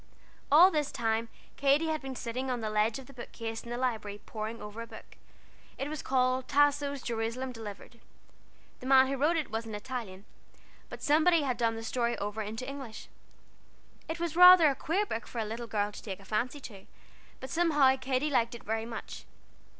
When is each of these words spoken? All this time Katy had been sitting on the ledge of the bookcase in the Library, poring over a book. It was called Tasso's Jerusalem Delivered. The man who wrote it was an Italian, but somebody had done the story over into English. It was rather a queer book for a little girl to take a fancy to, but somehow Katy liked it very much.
All 0.51 0.71
this 0.71 0.91
time 0.91 1.29
Katy 1.57 1.85
had 1.89 2.01
been 2.01 2.15
sitting 2.15 2.49
on 2.49 2.59
the 2.61 2.71
ledge 2.71 2.97
of 2.97 3.05
the 3.05 3.13
bookcase 3.13 3.63
in 3.63 3.69
the 3.69 3.77
Library, 3.77 4.17
poring 4.25 4.59
over 4.59 4.81
a 4.81 4.87
book. 4.87 5.15
It 5.77 5.89
was 5.89 6.01
called 6.01 6.47
Tasso's 6.47 7.03
Jerusalem 7.03 7.51
Delivered. 7.51 7.99
The 8.79 8.87
man 8.87 9.05
who 9.09 9.15
wrote 9.15 9.37
it 9.37 9.51
was 9.51 9.67
an 9.67 9.75
Italian, 9.75 10.25
but 10.89 11.03
somebody 11.03 11.43
had 11.43 11.55
done 11.55 11.75
the 11.75 11.83
story 11.83 12.17
over 12.17 12.41
into 12.41 12.67
English. 12.67 13.09
It 14.09 14.19
was 14.19 14.35
rather 14.35 14.71
a 14.71 14.75
queer 14.75 15.05
book 15.05 15.27
for 15.27 15.37
a 15.37 15.45
little 15.45 15.67
girl 15.67 15.91
to 15.91 16.01
take 16.01 16.19
a 16.19 16.25
fancy 16.25 16.59
to, 16.61 16.87
but 17.39 17.51
somehow 17.51 17.95
Katy 17.95 18.31
liked 18.31 18.55
it 18.55 18.63
very 18.63 18.87
much. 18.87 19.25